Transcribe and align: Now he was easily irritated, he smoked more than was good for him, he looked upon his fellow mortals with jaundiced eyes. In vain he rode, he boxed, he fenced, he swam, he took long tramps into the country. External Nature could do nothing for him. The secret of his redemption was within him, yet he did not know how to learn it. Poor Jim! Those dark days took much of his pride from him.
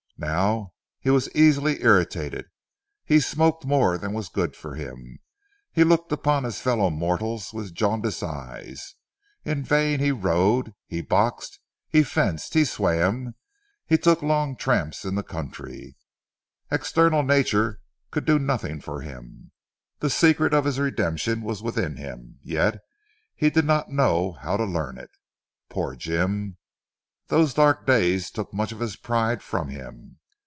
Now 0.23 0.73
he 0.99 1.09
was 1.09 1.31
easily 1.35 1.81
irritated, 1.81 2.45
he 3.03 3.19
smoked 3.19 3.65
more 3.65 3.97
than 3.97 4.13
was 4.13 4.29
good 4.29 4.55
for 4.55 4.75
him, 4.75 5.17
he 5.71 5.83
looked 5.83 6.11
upon 6.11 6.43
his 6.43 6.61
fellow 6.61 6.91
mortals 6.91 7.51
with 7.53 7.73
jaundiced 7.73 8.21
eyes. 8.21 8.93
In 9.45 9.63
vain 9.63 9.99
he 9.99 10.11
rode, 10.11 10.75
he 10.85 11.01
boxed, 11.01 11.59
he 11.89 12.03
fenced, 12.03 12.53
he 12.53 12.65
swam, 12.65 13.33
he 13.87 13.97
took 13.97 14.21
long 14.21 14.55
tramps 14.55 15.05
into 15.05 15.23
the 15.23 15.27
country. 15.27 15.95
External 16.69 17.23
Nature 17.23 17.79
could 18.11 18.25
do 18.25 18.37
nothing 18.37 18.79
for 18.79 19.01
him. 19.01 19.51
The 20.01 20.11
secret 20.11 20.53
of 20.53 20.65
his 20.65 20.77
redemption 20.77 21.41
was 21.41 21.63
within 21.63 21.95
him, 21.97 22.37
yet 22.43 22.77
he 23.35 23.49
did 23.49 23.65
not 23.65 23.89
know 23.89 24.33
how 24.33 24.55
to 24.55 24.65
learn 24.65 24.99
it. 24.99 25.09
Poor 25.67 25.95
Jim! 25.95 26.57
Those 27.27 27.53
dark 27.53 27.87
days 27.87 28.29
took 28.29 28.53
much 28.53 28.73
of 28.73 28.81
his 28.81 28.97
pride 28.97 29.41
from 29.41 29.69
him. 29.69 30.17